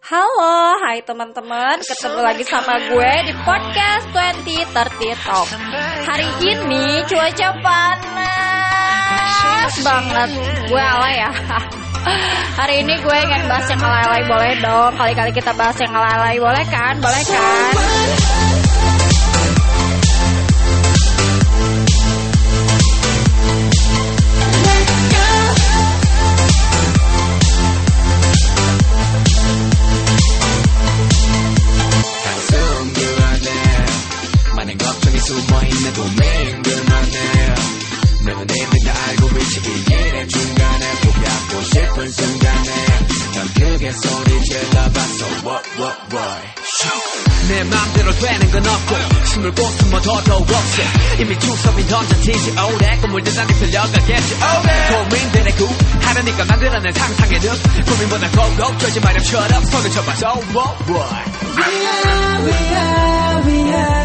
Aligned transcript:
Halo, 0.00 0.80
hai 0.80 1.04
teman-teman, 1.04 1.76
ketemu 1.84 2.24
lagi 2.24 2.40
sama 2.48 2.80
gue 2.88 3.12
di 3.28 3.36
podcast 3.44 4.08
2030 4.16 5.12
Talk. 5.28 5.44
Hari 6.08 6.24
ini 6.40 7.04
cuaca 7.04 7.52
panas 7.60 8.80
banget, 9.84 10.30
gue 10.72 10.80
alay 10.80 11.20
ya. 11.20 11.28
Hari 12.64 12.80
ini 12.80 12.96
gue 12.96 13.16
ingin 13.28 13.44
bahas 13.44 13.68
yang 13.68 13.84
alay-alay 13.84 14.24
boleh 14.24 14.56
dong. 14.64 14.96
Kali-kali 14.96 15.36
kita 15.36 15.52
bahas 15.52 15.76
yang 15.76 15.92
alay-alay 15.92 16.40
boleh 16.40 16.64
kan? 16.72 16.96
Boleh 16.96 17.20
kan? 17.28 18.49
내 47.48 47.64
맘대로 47.64 48.12
되는 48.12 48.50
건 48.50 48.66
없고 48.66 49.24
숨을 49.26 49.50
곳은 49.52 49.90
더더 49.90 50.36
없어. 50.36 50.82
이미 51.18 51.38
주섬이 51.38 51.86
던져지지 51.86 52.54
오래. 52.58 52.96
꿈물들 52.98 53.40
안에 53.40 53.52
들려가겠지 53.54 54.34
오래. 54.34 55.04
고민들의 55.04 55.56
구. 55.56 55.68
하려니까 56.02 56.44
만들어낸 56.44 56.92
상상의 56.92 57.40
늪. 57.40 57.86
고민보다 57.86 58.30
꼭꼭 58.30 58.78
쫄지 58.78 59.00
마렴처럼 59.00 59.64
손을 59.64 59.90
쳐봐 59.90 60.12
so 60.12 60.28
what 60.54 60.90
what 60.90 61.08
We 61.56 61.64
are, 61.86 62.44
we 62.44 62.52
are, 62.52 63.42
we 63.46 63.72
are. 63.72 64.00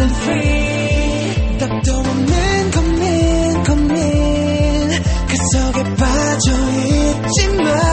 and 0.00 0.14
free. 0.16 1.58
답도 1.58 1.98
없는 1.98 2.70
고민, 2.70 3.64
고민. 3.64 4.88
그 5.28 5.36
속에 5.52 5.82
빠져있지만 5.96 7.85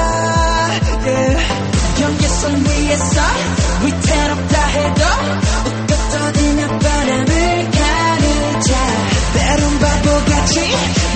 같이 10.44 10.60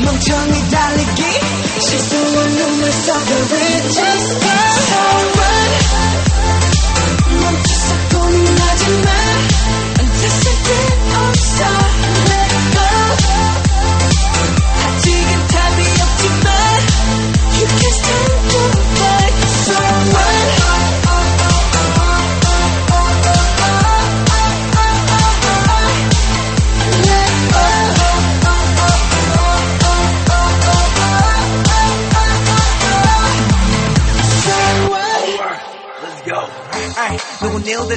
멍청이 0.05 0.69
달리기. 0.69 1.23
실수한 1.81 2.47
눈물 2.55 2.91
속에 2.91 3.35
We 3.51 3.81
just 3.89 4.39
go 4.39 5.66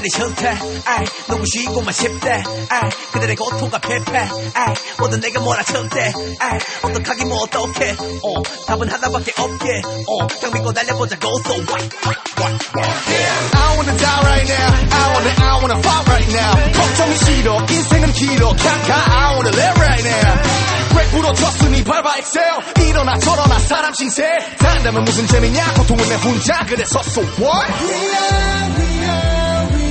일들이 0.01 0.09
싫대. 0.11 0.48
아이, 0.87 1.05
누구 1.29 1.45
쉬고만 1.47 1.93
싶대. 1.93 2.43
아이, 2.69 2.91
그들의 3.12 3.37
고통과 3.37 3.78
패패. 3.78 4.19
아이, 4.55 4.75
모든 4.99 5.21
내가 5.21 5.41
몰아칠 5.41 5.88
때. 5.91 6.12
아이, 6.38 6.59
어떡하기 6.83 7.25
뭐 7.27 7.43
어떡해. 7.43 7.97
어, 8.22 8.43
답은 8.66 8.91
하나밖에 8.91 9.33
없게. 9.37 9.83
어, 9.84 10.27
딱 10.27 10.53
믿고 10.53 10.72
달려보자고. 10.72 11.41
So 11.41 11.53
what, 11.53 11.89
what, 12.05 12.19
what, 12.41 12.59
what. 12.75 12.91
I 13.53 13.77
wanna 13.77 13.97
die 13.97 14.21
right 14.25 14.49
now. 14.49 14.72
I 14.91 15.12
wanna, 15.12 15.33
I 15.37 15.59
wanna 15.60 15.78
fight 15.83 16.09
right 16.09 16.33
now. 16.33 16.72
걱정이 16.72 17.16
싫어, 17.16 17.66
인생은 17.71 18.12
길어. 18.12 18.49
가, 18.53 18.94
I 18.94 19.34
wanna 19.34 19.53
live 19.53 19.81
right 19.81 20.05
now. 20.05 20.60
렉 20.97 21.10
부러졌으니 21.10 21.84
밟아 21.84 22.16
excel. 22.16 22.59
일어나 22.89 23.19
저러나 23.19 23.59
사람 23.59 23.93
신세. 23.93 24.25
단다면 24.59 25.05
무슨 25.05 25.27
재미냐? 25.27 25.75
고통은 25.75 26.09
내 26.09 26.15
혼자. 26.16 26.65
그래서 26.66 27.00
so 27.00 27.22
what? 27.39 27.72
We 27.81 27.94
are, 27.94 28.71
we 28.78 29.05
are, 29.05 29.40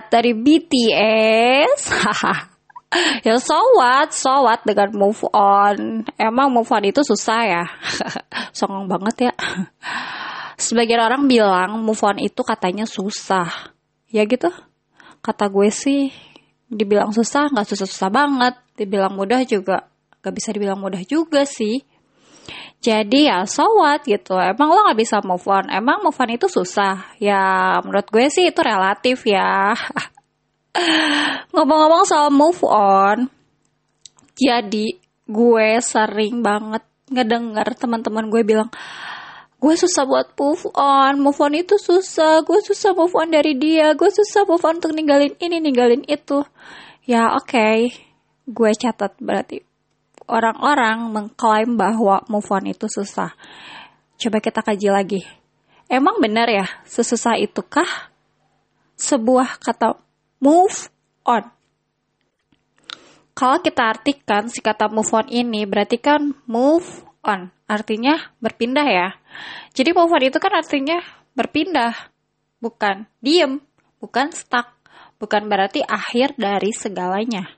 Dari 0.00 0.32
BTS? 0.32 1.80
ya 3.26 3.36
so 3.40 3.58
what, 3.76 4.12
so 4.12 4.44
what 4.44 4.64
dengan 4.64 4.92
move 4.96 5.20
on. 5.32 6.04
Emang 6.16 6.48
move 6.52 6.68
on 6.72 6.84
itu 6.88 7.04
susah 7.04 7.40
ya? 7.44 7.64
Songong 8.56 8.88
banget 8.88 9.28
ya. 9.28 9.34
Sebagian 10.56 11.02
orang 11.02 11.28
bilang 11.28 11.80
move 11.82 12.00
on 12.04 12.20
itu 12.20 12.40
katanya 12.40 12.88
susah. 12.88 13.74
Ya 14.08 14.24
gitu. 14.24 14.48
Kata 15.20 15.48
gue 15.48 15.68
sih 15.68 16.12
dibilang 16.72 17.12
susah 17.12 17.52
nggak 17.52 17.68
susah-susah 17.68 18.08
banget. 18.08 18.54
Dibilang 18.76 19.12
mudah 19.12 19.44
juga 19.44 19.92
nggak 20.22 20.34
bisa 20.34 20.48
dibilang 20.54 20.80
mudah 20.80 21.02
juga 21.04 21.44
sih. 21.44 21.84
Jadi 22.82 23.30
ya 23.30 23.46
so 23.46 23.62
what 23.78 24.02
gitu. 24.02 24.34
Emang 24.34 24.74
lo 24.74 24.82
gak 24.90 24.98
bisa 24.98 25.22
move 25.22 25.46
on. 25.46 25.70
Emang 25.70 26.02
move 26.02 26.18
on 26.18 26.34
itu 26.34 26.50
susah. 26.50 27.14
Ya 27.22 27.78
menurut 27.86 28.10
gue 28.10 28.26
sih 28.26 28.50
itu 28.50 28.58
relatif 28.58 29.22
ya. 29.22 29.70
Ngomong-ngomong 31.54 32.02
soal 32.02 32.34
move 32.34 32.58
on. 32.66 33.30
Jadi 34.34 34.98
gue 35.30 35.68
sering 35.78 36.42
banget 36.42 36.82
ngedenger 37.06 37.68
teman-teman 37.78 38.26
gue 38.26 38.42
bilang 38.42 38.68
gue 39.62 39.74
susah 39.78 40.02
buat 40.02 40.34
move 40.34 40.66
on 40.74 41.22
move 41.22 41.38
on 41.38 41.54
itu 41.54 41.78
susah 41.78 42.42
gue 42.42 42.58
susah 42.66 42.96
move 42.98 43.14
on 43.14 43.30
dari 43.30 43.54
dia 43.54 43.94
gue 43.94 44.10
susah 44.10 44.42
move 44.42 44.64
on 44.66 44.82
untuk 44.82 44.90
ninggalin 44.90 45.38
ini 45.38 45.62
ninggalin 45.62 46.02
itu 46.10 46.42
ya 47.06 47.38
oke 47.38 47.94
gue 48.50 48.70
catat 48.74 49.14
berarti 49.22 49.62
orang-orang 50.26 51.08
mengklaim 51.10 51.74
bahwa 51.74 52.22
move 52.28 52.48
on 52.52 52.70
itu 52.70 52.86
susah. 52.90 53.34
Coba 54.18 54.38
kita 54.38 54.60
kaji 54.62 54.88
lagi. 54.92 55.22
Emang 55.90 56.22
benar 56.22 56.48
ya 56.48 56.66
sesusah 56.86 57.36
itukah 57.42 57.88
sebuah 58.96 59.60
kata 59.60 59.98
move 60.40 60.88
on? 61.26 61.46
Kalau 63.32 63.58
kita 63.64 63.92
artikan 63.92 64.46
si 64.52 64.60
kata 64.60 64.92
move 64.92 65.10
on 65.12 65.26
ini 65.28 65.64
berarti 65.64 65.98
kan 65.98 66.36
move 66.46 66.86
on 67.24 67.50
artinya 67.66 68.32
berpindah 68.38 68.86
ya. 68.86 69.08
Jadi 69.74 69.90
move 69.96 70.12
on 70.12 70.22
itu 70.24 70.38
kan 70.38 70.52
artinya 70.52 71.00
berpindah 71.32 72.12
bukan 72.62 73.10
diem 73.18 73.58
bukan 73.98 74.30
stuck 74.30 74.70
bukan 75.18 75.50
berarti 75.50 75.82
akhir 75.82 76.38
dari 76.38 76.70
segalanya 76.70 77.50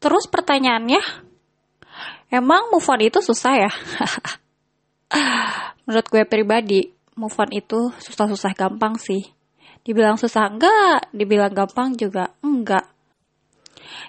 terus 0.00 0.24
pertanyaannya 0.26 1.00
emang 2.32 2.72
move 2.72 2.88
on 2.88 3.00
itu 3.04 3.18
susah 3.20 3.68
ya? 3.68 3.72
Menurut 5.84 6.06
gue 6.08 6.22
pribadi 6.24 6.80
move 7.18 7.34
on 7.36 7.50
itu 7.52 7.92
susah-susah 7.98 8.54
gampang 8.56 8.96
sih. 8.96 9.28
Dibilang 9.84 10.16
susah 10.16 10.48
enggak 10.48 11.10
dibilang 11.12 11.52
gampang 11.52 11.98
juga 11.98 12.32
enggak. 12.40 12.86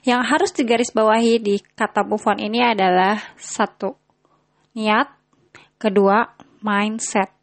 Yang 0.06 0.22
harus 0.30 0.52
digarisbawahi 0.54 1.34
di 1.42 1.56
kata 1.60 2.06
move 2.06 2.26
on 2.26 2.40
ini 2.40 2.62
adalah 2.62 3.18
satu 3.36 3.98
niat 4.78 5.10
kedua 5.82 6.32
mindset. 6.62 7.34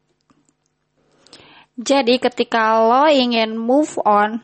Jadi 1.79 2.19
ketika 2.19 2.83
lo 2.83 3.07
ingin 3.07 3.55
move 3.55 3.99
on 4.03 4.43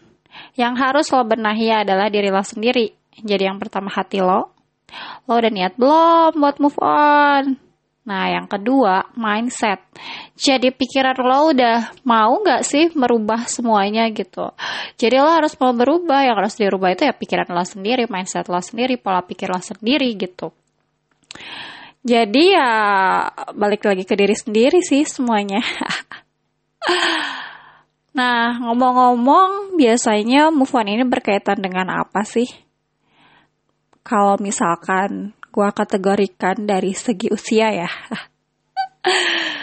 yang 0.54 0.78
harus 0.78 1.10
lo 1.10 1.22
benahi 1.26 1.70
adalah 1.70 2.06
diri 2.10 2.30
lo 2.30 2.42
sendiri 2.42 3.03
jadi 3.22 3.52
yang 3.52 3.62
pertama 3.62 3.92
hati 3.92 4.18
lo 4.24 4.50
lo 5.28 5.32
udah 5.34 5.52
niat 5.52 5.74
belum 5.78 6.38
buat 6.38 6.56
move 6.58 6.78
on 6.82 7.64
Nah, 8.04 8.28
yang 8.28 8.44
kedua, 8.44 9.16
mindset. 9.16 9.80
Jadi 10.36 10.68
pikiran 10.68 11.16
lo 11.24 11.56
udah 11.56 12.04
mau 12.04 12.36
nggak 12.36 12.60
sih 12.60 12.92
merubah 12.92 13.48
semuanya 13.48 14.12
gitu. 14.12 14.52
Jadi 15.00 15.16
lo 15.16 15.32
harus 15.32 15.56
mau 15.56 15.72
berubah, 15.72 16.20
yang 16.28 16.36
harus 16.36 16.52
dirubah 16.60 16.92
itu 16.92 17.08
ya 17.08 17.16
pikiran 17.16 17.48
lo 17.48 17.64
sendiri, 17.64 18.04
mindset 18.12 18.52
lo 18.52 18.60
sendiri, 18.60 19.00
pola 19.00 19.24
pikir 19.24 19.48
lo 19.48 19.56
sendiri 19.56 20.12
gitu. 20.20 20.52
Jadi 22.04 22.52
ya 22.52 22.70
balik 23.56 23.88
lagi 23.88 24.04
ke 24.04 24.12
diri 24.12 24.36
sendiri 24.36 24.84
sih 24.84 25.08
semuanya. 25.08 25.64
nah, 28.20 28.60
ngomong-ngomong, 28.68 29.80
biasanya 29.80 30.52
move 30.52 30.76
on 30.76 30.92
ini 30.92 31.08
berkaitan 31.08 31.56
dengan 31.56 31.88
apa 32.04 32.20
sih? 32.28 32.63
Kalau 34.04 34.36
misalkan 34.38 35.32
gua 35.48 35.72
kategorikan 35.72 36.68
dari 36.68 36.92
segi 36.92 37.32
usia 37.32 37.72
ya. 37.72 37.90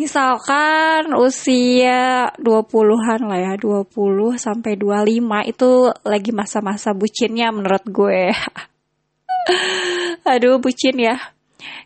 Misalkan 0.00 1.12
usia 1.12 2.32
20-an 2.40 3.20
lah 3.20 3.36
ya, 3.36 3.52
20 3.60 4.40
sampai 4.40 4.72
25 4.80 5.52
itu 5.52 5.70
lagi 6.08 6.32
masa-masa 6.32 6.96
bucinnya 6.96 7.52
menurut 7.52 7.84
gue. 7.84 8.32
Aduh, 10.32 10.56
bucin 10.56 10.96
ya. 10.96 11.20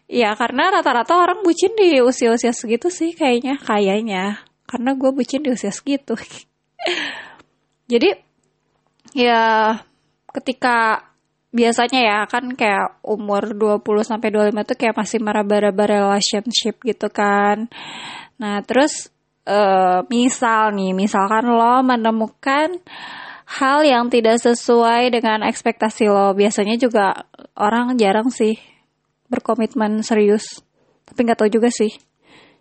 Ya, 0.07 0.31
karena 0.39 0.71
rata-rata 0.71 1.19
orang 1.19 1.43
bucin 1.43 1.75
di 1.75 1.99
usia-usia 1.99 2.55
segitu 2.55 2.87
sih 2.87 3.19
kayaknya, 3.19 3.59
kayaknya. 3.59 4.47
Karena 4.63 4.95
gue 4.95 5.11
bucin 5.11 5.43
di 5.43 5.51
usia 5.51 5.75
segitu. 5.75 6.15
Jadi, 7.91 8.15
ya 9.11 9.75
ketika 10.31 11.03
biasanya 11.55 12.01
ya 12.03 12.19
kan 12.27 12.51
kayak 12.59 12.99
umur 13.07 13.55
20 13.55 13.87
sampai 14.03 14.29
25 14.35 14.67
tuh 14.67 14.77
kayak 14.77 14.99
masih 14.99 15.19
meraba-raba 15.23 15.85
relationship 15.87 16.83
gitu 16.83 17.07
kan. 17.15 17.71
Nah, 18.43 18.59
terus 18.67 19.15
uh, 19.47 20.03
misal 20.11 20.75
nih, 20.75 20.91
misalkan 20.91 21.47
lo 21.47 21.87
menemukan 21.87 22.83
hal 23.47 23.87
yang 23.87 24.11
tidak 24.11 24.43
sesuai 24.43 25.15
dengan 25.15 25.47
ekspektasi 25.47 26.11
lo. 26.11 26.35
Biasanya 26.35 26.75
juga 26.75 27.29
orang 27.55 27.95
jarang 27.95 28.35
sih 28.35 28.59
berkomitmen 29.31 30.03
serius. 30.03 30.59
Tapi 31.07 31.23
nggak 31.23 31.39
tahu 31.39 31.51
juga 31.55 31.71
sih. 31.71 31.95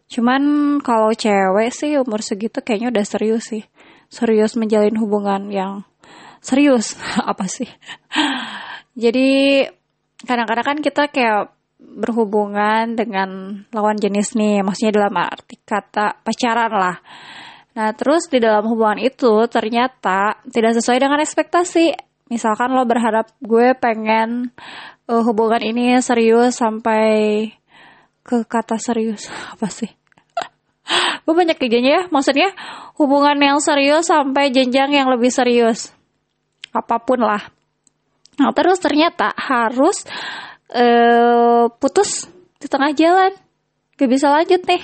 Cuman 0.06 0.78
kalau 0.86 1.10
cewek 1.16 1.74
sih 1.74 1.98
umur 1.98 2.22
segitu 2.22 2.62
kayaknya 2.62 2.94
udah 2.94 3.06
serius 3.08 3.50
sih. 3.50 3.64
Serius 4.14 4.54
menjalin 4.54 4.94
hubungan 5.02 5.50
yang 5.50 5.82
serius 6.44 6.94
apa 7.32 7.50
sih? 7.50 7.66
Jadi 8.94 9.66
kadang-kadang 10.24 10.66
kan 10.66 10.78
kita 10.80 11.10
kayak 11.10 11.54
berhubungan 11.84 12.96
dengan 12.96 13.62
lawan 13.76 14.00
jenis 14.00 14.38
nih, 14.40 14.64
maksudnya 14.64 15.04
dalam 15.04 15.16
arti 15.20 15.60
kata 15.60 16.24
pacaran 16.24 16.72
lah. 16.72 16.98
Nah, 17.74 17.90
terus 17.98 18.30
di 18.30 18.38
dalam 18.38 18.70
hubungan 18.70 19.02
itu 19.02 19.50
ternyata 19.50 20.38
tidak 20.46 20.78
sesuai 20.78 21.02
dengan 21.02 21.20
ekspektasi. 21.20 21.98
Misalkan 22.30 22.72
lo 22.72 22.86
berharap 22.86 23.30
gue 23.44 23.74
pengen 23.78 24.54
uh, 25.10 25.22
hubungan 25.26 25.62
ini 25.62 25.98
serius 26.00 26.62
sampai 26.62 27.50
ke 28.24 28.48
kata 28.48 28.80
serius 28.80 29.28
apa 29.54 29.68
sih? 29.74 29.90
gue 31.26 31.34
banyak 31.34 31.58
idenya 31.60 31.92
ya, 31.92 32.04
maksudnya 32.14 32.54
hubungan 32.96 33.38
yang 33.42 33.58
serius 33.58 34.08
sampai 34.08 34.54
jenjang 34.54 34.94
yang 34.94 35.10
lebih 35.10 35.34
serius. 35.34 35.92
Apa 36.74 37.02
pun 37.02 37.22
lah. 37.22 37.53
Nah, 38.40 38.50
terus 38.56 38.82
ternyata 38.82 39.34
harus 39.38 40.06
uh, 40.74 41.70
putus 41.78 42.26
di 42.58 42.66
tengah 42.66 42.94
jalan. 42.98 43.34
Gak 43.94 44.10
bisa 44.10 44.34
lanjut 44.34 44.62
nih. 44.66 44.84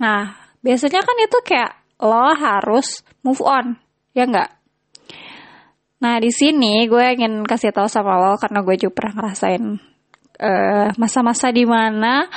Nah, 0.00 0.32
biasanya 0.64 1.00
kan 1.04 1.16
itu 1.20 1.38
kayak 1.44 1.72
lo 2.00 2.32
harus 2.34 3.04
move 3.22 3.40
on, 3.44 3.76
ya 4.16 4.26
nggak? 4.26 4.50
Nah, 6.04 6.20
di 6.20 6.28
sini 6.28 6.84
gue 6.84 7.04
ingin 7.16 7.46
kasih 7.48 7.72
tahu 7.72 7.88
sama 7.88 8.20
lo 8.20 8.36
karena 8.36 8.60
gue 8.60 8.76
juga 8.76 8.92
pernah 8.92 9.24
ngerasain 9.24 9.64
uh, 10.40 10.88
masa-masa 11.00 11.48
di 11.54 11.64
mana 11.64 12.28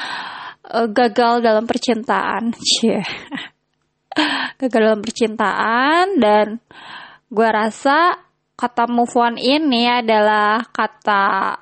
uh, 0.72 0.88
gagal 0.88 1.44
dalam 1.44 1.68
percintaan. 1.68 2.56
Cie. 2.56 3.04
gagal 4.62 4.82
dalam 4.82 5.02
percintaan 5.04 6.18
dan 6.18 6.48
gue 7.28 7.50
rasa 7.50 8.27
kata 8.58 8.90
move 8.90 9.14
on 9.16 9.38
ini 9.38 9.86
adalah 9.86 10.66
kata 10.74 11.62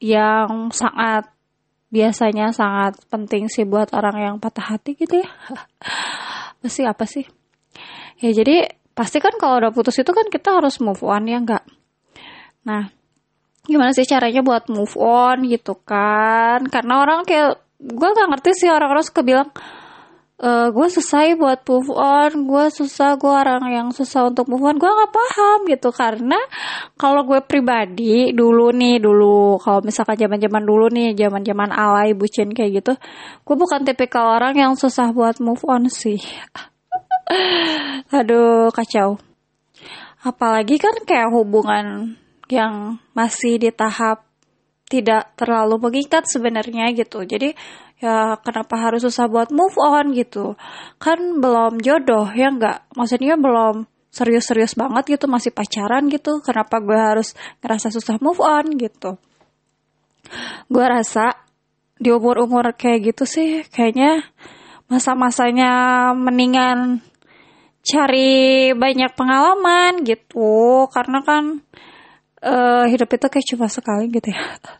yang 0.00 0.72
sangat 0.72 1.28
biasanya 1.92 2.56
sangat 2.56 2.96
penting 3.12 3.52
sih 3.52 3.68
buat 3.68 3.92
orang 3.92 4.16
yang 4.16 4.34
patah 4.40 4.72
hati 4.72 4.96
gitu 4.96 5.20
ya. 5.20 5.28
apa 6.56 6.66
sih 6.66 6.88
apa 6.88 7.04
sih? 7.04 7.28
Ya 8.24 8.32
jadi 8.32 8.72
pasti 8.96 9.20
kan 9.20 9.36
kalau 9.36 9.60
udah 9.60 9.72
putus 9.76 10.00
itu 10.00 10.08
kan 10.10 10.26
kita 10.32 10.56
harus 10.56 10.80
move 10.80 11.04
on 11.04 11.28
ya 11.28 11.38
enggak? 11.38 11.64
Nah, 12.64 12.88
gimana 13.68 13.92
sih 13.92 14.08
caranya 14.08 14.40
buat 14.40 14.72
move 14.72 14.96
on 14.96 15.44
gitu 15.44 15.76
kan? 15.84 16.64
Karena 16.72 17.04
orang 17.04 17.28
kayak 17.28 17.60
gue 17.80 18.08
gak 18.12 18.28
ngerti 18.28 18.50
sih 18.64 18.68
orang-orang 18.68 19.04
suka 19.04 19.24
bilang 19.24 19.48
uh, 20.40 20.68
gue 20.72 20.88
susah 20.88 21.36
buat 21.36 21.60
move 21.68 21.92
on. 21.92 22.30
Gue 22.48 22.66
susah 22.72 23.20
gue 23.20 23.30
orang 23.30 23.62
yang 23.68 23.88
susah 23.92 24.32
untuk 24.32 24.48
move 24.48 24.64
on. 24.64 24.80
Gue 24.80 24.88
nggak 24.88 25.12
paham 25.12 25.58
gitu. 25.68 25.88
Karena 25.92 26.40
kalau 26.96 27.22
gue 27.28 27.40
pribadi 27.44 28.32
dulu 28.32 28.72
nih 28.72 28.98
dulu 28.98 29.60
kalau 29.60 29.84
misalkan 29.84 30.16
zaman 30.16 30.40
zaman 30.40 30.62
dulu 30.64 30.88
nih 30.88 31.12
zaman 31.14 31.44
zaman 31.44 31.70
alay 31.70 32.16
bucin 32.16 32.52
kayak 32.52 32.82
gitu 32.82 32.92
gue 33.44 33.56
bukan 33.56 33.84
tipikal 33.84 34.40
orang 34.40 34.56
yang 34.56 34.72
susah 34.74 35.12
buat 35.12 35.38
move 35.38 35.62
on 35.68 35.86
sih. 35.92 36.18
Aduh 38.16 38.72
kacau. 38.72 39.20
Apalagi 40.20 40.76
kan 40.76 40.92
kayak 41.08 41.32
hubungan 41.32 42.16
yang 42.50 42.98
masih 43.16 43.56
di 43.56 43.70
tahap 43.72 44.29
tidak 44.90 45.38
terlalu 45.38 45.78
mengikat 45.78 46.26
sebenarnya 46.26 46.90
gitu. 46.98 47.22
Jadi 47.22 47.54
ya 48.02 48.34
kenapa 48.42 48.74
harus 48.74 49.06
susah 49.06 49.30
buat 49.30 49.54
move 49.54 49.78
on 49.78 50.10
gitu? 50.18 50.58
Kan 50.98 51.38
belum 51.38 51.78
jodoh 51.78 52.26
ya 52.34 52.50
nggak? 52.50 52.98
Maksudnya 52.98 53.38
belum 53.38 53.86
serius-serius 54.10 54.74
banget 54.74 55.14
gitu 55.14 55.30
masih 55.30 55.54
pacaran 55.54 56.10
gitu. 56.10 56.42
Kenapa 56.42 56.82
gue 56.82 56.98
harus 56.98 57.38
ngerasa 57.62 57.94
susah 57.94 58.18
move 58.18 58.42
on 58.42 58.66
gitu? 58.74 59.14
Gue 60.66 60.86
rasa 60.90 61.38
di 61.94 62.10
umur-umur 62.10 62.74
kayak 62.74 63.14
gitu 63.14 63.24
sih 63.28 63.62
kayaknya 63.70 64.26
masa-masanya 64.90 65.70
mendingan 66.18 66.98
cari 67.86 68.74
banyak 68.74 69.14
pengalaman 69.14 70.02
gitu. 70.02 70.90
Karena 70.90 71.22
kan 71.22 71.62
uh, 72.44 72.84
hidup 72.88 73.08
itu 73.12 73.26
kayak 73.28 73.46
cuma 73.54 73.66
sekali 73.68 74.08
gitu 74.08 74.32
ya 74.32 74.40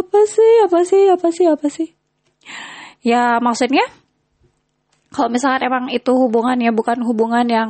apa 0.00 0.20
sih? 0.26 0.52
Apa 0.66 0.78
sih? 0.82 1.02
Apa 1.08 1.28
sih? 1.32 1.46
Apa 1.48 1.66
sih? 1.70 1.88
Ya 3.06 3.38
maksudnya 3.38 3.86
kalau 5.14 5.30
misalkan 5.32 5.62
emang 5.64 5.84
itu 5.94 6.12
hubungannya 6.12 6.74
bukan 6.74 7.00
hubungan 7.06 7.46
yang 7.46 7.68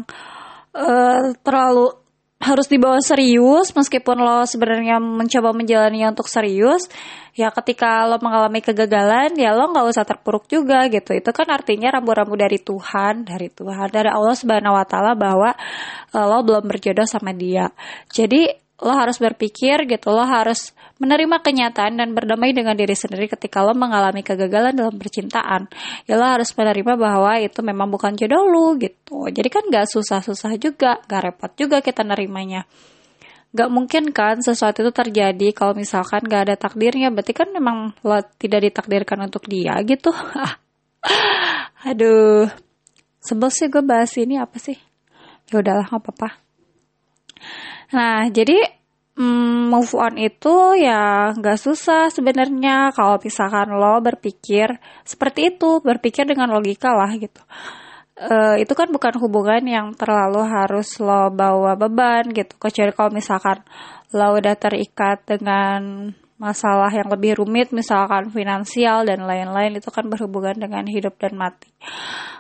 eh, 0.75 1.37
terlalu 1.45 1.95
harus 2.37 2.68
dibawa 2.68 3.00
serius 3.00 3.73
meskipun 3.73 4.21
lo 4.21 4.45
sebenarnya 4.45 5.00
mencoba 5.00 5.56
menjalaninya 5.56 6.12
untuk 6.12 6.28
serius 6.28 6.85
ya 7.33 7.49
ketika 7.49 8.04
lo 8.04 8.21
mengalami 8.21 8.61
kegagalan 8.61 9.33
ya 9.40 9.56
lo 9.56 9.73
nggak 9.73 9.87
usah 9.88 10.04
terpuruk 10.04 10.45
juga 10.49 10.85
gitu. 10.92 11.16
Itu 11.16 11.33
kan 11.33 11.49
artinya 11.49 11.97
rambu-rambu 11.97 12.37
dari 12.37 12.61
Tuhan 12.61 13.25
dari 13.25 13.49
Tuhan 13.49 13.88
dari 13.88 14.09
Allah 14.12 14.37
Subhanahu 14.37 14.76
Wa 14.76 14.87
Taala 14.88 15.12
bahwa 15.16 15.52
eh, 16.12 16.26
lo 16.26 16.38
belum 16.45 16.64
berjodoh 16.68 17.09
sama 17.09 17.33
dia. 17.33 17.73
Jadi 18.12 18.65
lo 18.76 18.92
harus 18.92 19.16
berpikir 19.16 19.88
gitu 19.88 20.12
lo 20.12 20.28
harus 20.28 20.76
menerima 21.00 21.40
kenyataan 21.40 21.97
dan 21.97 22.12
berdamai 22.12 22.52
dengan 22.52 22.76
diri 22.76 22.92
sendiri 22.92 23.28
ketika 23.28 23.64
lo 23.64 23.73
mengalami 23.73 24.21
kegagalan 24.21 24.76
dalam 24.76 24.97
percintaan. 24.97 25.68
Ya 26.04 26.16
lo 26.16 26.25
harus 26.25 26.52
menerima 26.52 26.97
bahwa 26.97 27.40
itu 27.40 27.61
memang 27.64 27.88
bukan 27.88 28.16
jodoh 28.16 28.45
lo 28.45 28.76
gitu. 28.76 29.28
Jadi 29.33 29.49
kan 29.49 29.64
gak 29.68 29.88
susah-susah 29.92 30.61
juga 30.61 31.00
gak 31.09 31.23
repot 31.25 31.52
juga 31.56 31.80
kita 31.80 32.04
nerimanya. 32.04 32.68
Gak 33.56 33.68
mungkin 33.73 34.12
kan 34.12 34.45
sesuatu 34.45 34.85
itu 34.85 34.92
terjadi 34.92 35.49
kalau 35.56 35.73
misalkan 35.73 36.25
gak 36.28 36.52
ada 36.52 36.54
takdirnya. 36.56 37.09
Berarti 37.09 37.33
kan 37.33 37.49
memang 37.52 37.97
lo 38.04 38.21
tidak 38.37 38.73
ditakdirkan 38.73 39.25
untuk 39.25 39.49
dia 39.49 39.76
gitu. 39.85 40.12
Aduh 41.88 42.49
sebel 43.21 43.50
sih 43.52 43.68
gue 43.73 43.85
bahas 43.85 44.12
ini 44.21 44.37
apa 44.37 44.56
sih? 44.61 44.76
Ya 45.49 45.62
udahlah 45.62 45.88
nggak 45.88 46.02
apa-apa 46.02 46.45
Nah, 47.94 48.26
jadi 48.30 48.58
mm, 49.16 49.72
move 49.72 49.92
on 49.96 50.14
itu 50.20 50.54
ya 50.78 51.32
nggak 51.34 51.58
susah 51.58 52.12
sebenarnya 52.12 52.92
kalau 52.96 53.16
misalkan 53.22 53.72
lo 53.74 53.98
berpikir 54.04 54.76
seperti 55.02 55.56
itu, 55.56 55.80
berpikir 55.80 56.24
dengan 56.28 56.52
logika 56.52 56.92
lah 56.94 57.10
gitu. 57.16 57.42
Eh, 58.16 58.64
itu 58.64 58.72
kan 58.72 58.88
bukan 58.88 59.20
hubungan 59.20 59.60
yang 59.68 59.86
terlalu 59.92 60.40
harus 60.48 60.96
lo 61.04 61.28
bawa 61.28 61.76
beban 61.76 62.32
gitu. 62.32 62.56
Kecuali 62.56 62.92
kalau 62.96 63.10
misalkan 63.12 63.60
lo 64.16 64.32
udah 64.40 64.56
terikat 64.56 65.20
dengan 65.28 66.08
masalah 66.40 66.88
yang 66.92 67.08
lebih 67.12 67.40
rumit, 67.40 67.72
misalkan 67.72 68.28
finansial 68.32 69.04
dan 69.08 69.24
lain-lain, 69.24 69.80
itu 69.80 69.88
kan 69.92 70.04
berhubungan 70.08 70.56
dengan 70.56 70.84
hidup 70.88 71.16
dan 71.20 71.36
mati. 71.36 71.68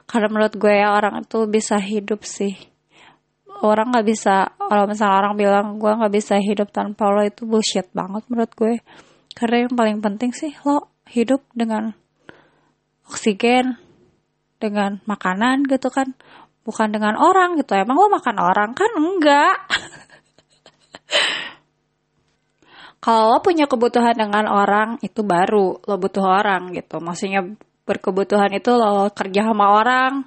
Karena 0.08 0.28
menurut 0.32 0.54
gue 0.56 0.74
ya 0.80 0.92
orang 0.96 1.24
itu 1.24 1.44
bisa 1.48 1.76
hidup 1.80 2.24
sih 2.24 2.75
orang 3.62 3.92
nggak 3.92 4.06
bisa 4.06 4.52
kalau 4.56 4.84
misalnya 4.84 5.16
orang 5.24 5.34
bilang 5.38 5.66
gue 5.80 5.88
nggak 5.88 6.14
bisa 6.14 6.36
hidup 6.36 6.68
tanpa 6.74 7.08
lo 7.08 7.22
itu 7.24 7.48
bullshit 7.48 7.88
banget 7.96 8.24
menurut 8.28 8.52
gue. 8.52 8.74
Karena 9.36 9.68
yang 9.68 9.74
paling 9.76 9.98
penting 10.00 10.32
sih 10.32 10.52
lo 10.64 10.92
hidup 11.08 11.44
dengan 11.52 11.92
oksigen 13.08 13.78
dengan 14.60 15.00
makanan 15.08 15.64
gitu 15.68 15.88
kan. 15.88 16.12
Bukan 16.66 16.90
dengan 16.90 17.14
orang 17.14 17.54
gitu. 17.60 17.78
Emang 17.78 17.94
lo 17.94 18.10
makan 18.10 18.36
orang? 18.42 18.74
Kan 18.74 18.90
enggak. 18.98 19.56
Kalau 23.04 23.30
lo 23.30 23.38
punya 23.38 23.70
kebutuhan 23.70 24.18
dengan 24.18 24.50
orang 24.50 24.98
itu 24.98 25.22
baru 25.22 25.78
lo 25.78 25.94
butuh 25.94 26.26
orang 26.26 26.74
gitu. 26.74 26.98
Maksudnya 26.98 27.46
berkebutuhan 27.86 28.50
itu 28.50 28.74
lo 28.74 29.14
kerja 29.14 29.46
sama 29.46 29.78
orang 29.78 30.26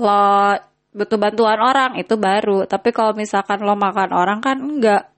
lo 0.00 0.56
butuh 0.90 1.18
bantuan 1.18 1.58
orang 1.62 1.96
itu 1.98 2.18
baru. 2.18 2.66
Tapi 2.66 2.90
kalau 2.90 3.14
misalkan 3.14 3.62
lo 3.62 3.78
makan 3.78 4.10
orang 4.10 4.38
kan 4.42 4.58
enggak. 4.58 5.10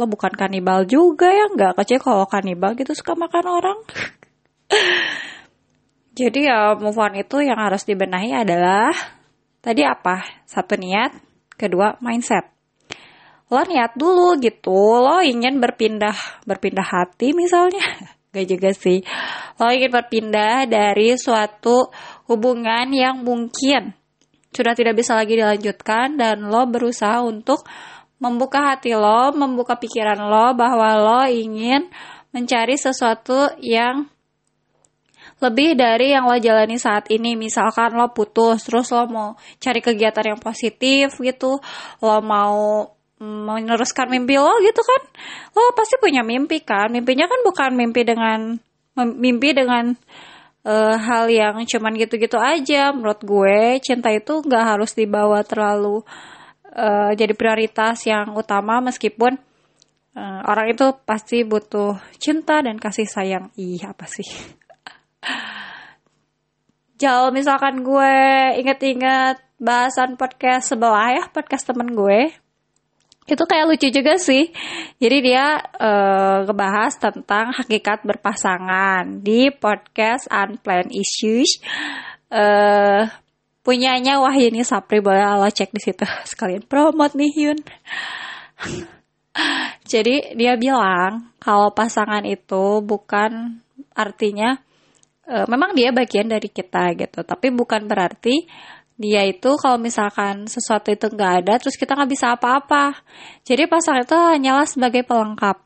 Lo 0.00 0.08
bukan 0.08 0.32
kanibal 0.32 0.88
juga 0.88 1.28
ya 1.28 1.48
enggak. 1.52 1.76
Kecuali 1.76 2.00
kalau 2.00 2.26
kanibal 2.26 2.72
gitu 2.76 2.92
suka 2.96 3.12
makan 3.12 3.44
orang. 3.46 3.78
Jadi 6.20 6.40
ya 6.48 6.76
move 6.76 6.98
on 7.00 7.16
itu 7.16 7.40
yang 7.40 7.56
harus 7.60 7.86
dibenahi 7.86 8.34
adalah 8.34 8.92
tadi 9.60 9.84
apa? 9.84 10.44
Satu 10.48 10.76
niat 10.76 11.16
kedua 11.54 12.00
mindset. 12.00 12.48
Lo 13.50 13.62
niat 13.66 13.94
dulu 13.98 14.40
gitu. 14.40 15.00
Lo 15.00 15.20
ingin 15.20 15.60
berpindah 15.60 16.44
berpindah 16.48 16.86
hati 16.86 17.36
misalnya. 17.36 17.84
Gak 18.34 18.46
juga 18.46 18.70
sih. 18.72 19.02
Lo 19.58 19.68
ingin 19.68 19.90
berpindah 19.90 20.64
dari 20.70 21.18
suatu 21.18 21.90
hubungan 22.30 22.88
yang 22.94 23.26
mungkin 23.26 23.99
sudah 24.50 24.74
tidak 24.74 24.98
bisa 24.98 25.14
lagi 25.14 25.38
dilanjutkan 25.38 26.18
dan 26.18 26.50
lo 26.50 26.66
berusaha 26.66 27.22
untuk 27.22 27.62
membuka 28.20 28.74
hati 28.74 28.92
lo, 28.92 29.32
membuka 29.32 29.78
pikiran 29.78 30.18
lo 30.18 30.52
bahwa 30.52 30.88
lo 30.98 31.22
ingin 31.30 31.88
mencari 32.30 32.76
sesuatu 32.76 33.56
yang 33.58 34.06
lebih 35.40 35.72
dari 35.72 36.12
yang 36.12 36.28
lo 36.28 36.36
jalani 36.36 36.76
saat 36.76 37.08
ini. 37.08 37.34
Misalkan 37.34 37.96
lo 37.96 38.12
putus, 38.12 38.68
terus 38.68 38.92
lo 38.92 39.08
mau 39.08 39.28
cari 39.56 39.80
kegiatan 39.80 40.36
yang 40.36 40.40
positif 40.40 41.16
gitu, 41.16 41.58
lo 42.04 42.16
mau 42.20 42.92
meneruskan 43.20 44.08
mimpi 44.08 44.36
lo 44.36 44.52
gitu 44.60 44.80
kan. 44.84 45.02
Lo 45.56 45.72
pasti 45.72 45.96
punya 45.96 46.20
mimpi 46.20 46.60
kan. 46.60 46.92
Mimpinya 46.92 47.24
kan 47.24 47.40
bukan 47.40 47.70
mimpi 47.72 48.04
dengan 48.04 48.60
mimpi 49.00 49.56
dengan 49.56 49.96
uh, 50.64 50.96
hal 50.96 51.30
yang 51.30 51.56
cuman 51.64 51.96
gitu-gitu 51.96 52.36
aja. 52.36 52.92
Menurut 52.92 53.20
gue 53.22 53.80
cinta 53.84 54.12
itu 54.12 54.42
nggak 54.44 54.64
harus 54.76 54.92
dibawa 54.96 55.44
terlalu 55.44 56.02
uh, 56.74 57.12
jadi 57.16 57.32
prioritas 57.34 58.04
yang 58.06 58.36
utama 58.36 58.80
meskipun 58.84 59.38
uh, 60.16 60.40
orang 60.46 60.72
itu 60.72 60.92
pasti 61.04 61.42
butuh 61.42 61.96
cinta 62.20 62.62
dan 62.64 62.76
kasih 62.76 63.08
sayang. 63.08 63.50
Ih 63.56 63.80
apa 63.84 64.06
sih? 64.08 64.26
Jal 67.00 67.32
misalkan 67.32 67.80
gue 67.80 68.12
inget-inget 68.60 69.40
bahasan 69.56 70.20
podcast 70.20 70.72
sebelah 70.72 71.16
ya 71.16 71.24
podcast 71.32 71.68
temen 71.68 71.96
gue 71.96 72.32
itu 73.30 73.44
kayak 73.46 73.66
lucu 73.70 73.88
juga 73.94 74.18
sih. 74.18 74.50
Jadi 74.98 75.16
dia 75.22 75.58
uh, 75.58 76.42
tentang 76.98 77.54
hakikat 77.54 78.02
berpasangan 78.02 79.22
di 79.22 79.54
podcast 79.54 80.26
Unplanned 80.28 80.90
Issues. 80.90 81.62
Uh, 82.30 83.06
punyanya 83.60 84.18
Wahyuni 84.18 84.66
Sapri 84.66 84.98
boleh 84.98 85.22
lo 85.38 85.46
cek 85.46 85.70
di 85.70 85.80
situ 85.82 86.02
sekalian 86.30 86.66
promote 86.66 87.14
nih 87.14 87.30
Hyun. 87.30 87.60
Jadi 89.90 90.34
dia 90.34 90.58
bilang 90.58 91.30
kalau 91.38 91.70
pasangan 91.70 92.26
itu 92.26 92.82
bukan 92.82 93.62
artinya 93.94 94.58
uh, 95.30 95.46
memang 95.46 95.74
dia 95.74 95.94
bagian 95.94 96.26
dari 96.26 96.50
kita 96.50 96.94
gitu, 96.98 97.22
tapi 97.22 97.54
bukan 97.54 97.86
berarti 97.86 98.50
dia 99.00 99.24
itu 99.24 99.56
kalau 99.56 99.80
misalkan 99.80 100.44
sesuatu 100.44 100.92
itu 100.92 101.08
nggak 101.08 101.32
ada 101.40 101.56
terus 101.56 101.80
kita 101.80 101.96
nggak 101.96 102.12
bisa 102.12 102.36
apa-apa. 102.36 103.00
Jadi 103.48 103.64
pasangan 103.64 104.04
itu 104.04 104.12
hanyalah 104.12 104.68
sebagai 104.68 105.08
pelengkap. 105.08 105.56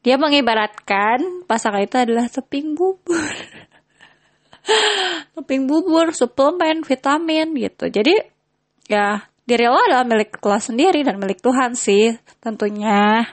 Dia 0.00 0.16
mengibaratkan 0.16 1.44
pasangan 1.44 1.84
itu 1.84 2.00
adalah 2.00 2.24
teping 2.32 2.72
bubur. 2.72 3.20
Teping 5.36 5.68
bubur 5.68 6.16
suplemen 6.16 6.88
vitamin 6.88 7.52
gitu. 7.52 7.92
Jadi 7.92 8.16
ya 8.88 9.28
diri 9.44 9.68
lo 9.68 9.76
adalah 9.76 10.08
milik 10.08 10.40
lo 10.40 10.56
sendiri 10.56 11.04
dan 11.04 11.20
milik 11.20 11.44
Tuhan 11.44 11.76
sih 11.76 12.16
tentunya. 12.40 13.28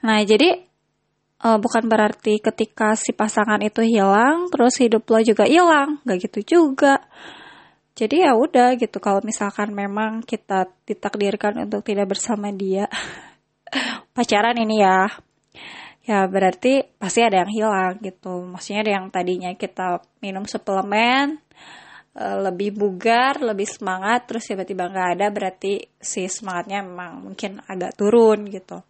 Nah 0.00 0.18
jadi 0.24 0.64
uh, 1.42 1.58
bukan 1.58 1.86
berarti 1.86 2.42
ketika 2.42 2.98
si 2.98 3.14
pasangan 3.14 3.62
itu 3.62 3.82
hilang 3.82 4.50
terus 4.50 4.78
hidup 4.78 5.06
lo 5.06 5.20
juga 5.22 5.46
hilang. 5.46 6.02
Nggak 6.02 6.18
gitu 6.30 6.58
juga. 6.58 7.02
Jadi 7.98 8.22
ya 8.22 8.38
udah 8.38 8.78
gitu 8.78 9.02
kalau 9.02 9.18
misalkan 9.26 9.74
memang 9.74 10.22
kita 10.22 10.70
ditakdirkan 10.86 11.66
untuk 11.66 11.82
tidak 11.82 12.14
bersama 12.14 12.54
dia. 12.54 12.86
Pacaran 14.14 14.58
ini 14.58 14.82
ya. 14.82 15.10
Ya 16.08 16.24
berarti 16.24 16.88
pasti 16.96 17.20
ada 17.20 17.44
yang 17.44 17.52
hilang 17.52 17.94
gitu. 18.00 18.40
Maksudnya 18.46 18.80
ada 18.86 18.92
yang 19.02 19.06
tadinya 19.12 19.50
kita 19.52 20.00
minum 20.24 20.46
suplemen 20.48 21.36
eh, 22.16 22.38
lebih 22.48 22.72
bugar, 22.78 23.44
lebih 23.44 23.68
semangat, 23.68 24.24
terus 24.24 24.48
tiba-tiba 24.48 24.88
nggak 24.88 25.08
ada, 25.20 25.26
berarti 25.28 25.84
si 26.00 26.24
semangatnya 26.24 26.80
memang 26.80 27.28
mungkin 27.28 27.60
agak 27.68 27.92
turun 27.98 28.48
gitu 28.48 28.87